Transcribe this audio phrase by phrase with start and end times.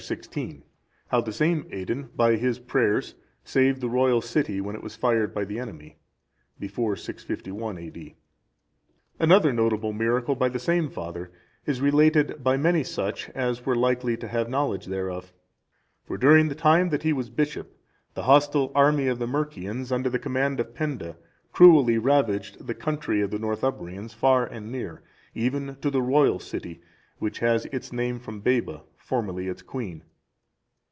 [0.01, 0.63] XVI.
[1.09, 3.13] How the same Aidan, by his prayers,
[3.43, 5.99] saved the royal city when it was fired by the enemy
[6.57, 8.15] [Before 651 A.D.]
[9.19, 11.31] Another notable miracle of the same father
[11.67, 15.33] is related by many such as were likely to have knowledge thereof;
[16.03, 17.77] for during the time that he was bishop,
[18.15, 21.15] the hostile army of the Mercians, under the command of Penda,
[21.53, 25.03] cruelly ravaged the country of the Northumbrians far and near,
[25.35, 26.81] even to the royal city,(368)
[27.19, 30.01] which has its name from Bebba, formerly its queen.